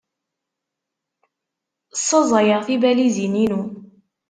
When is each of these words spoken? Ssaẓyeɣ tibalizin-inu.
Ssaẓyeɣ 1.97 2.61
tibalizin-inu. 2.67 3.61